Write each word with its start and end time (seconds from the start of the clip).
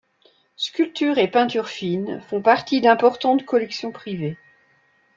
Sculptures 0.55 1.19
et 1.19 1.27
peintures 1.29 1.69
fines, 1.69 2.21
font 2.21 2.41
partie 2.41 2.81
d'importantes 2.81 3.45
collections 3.45 3.91
privées. 3.91 4.35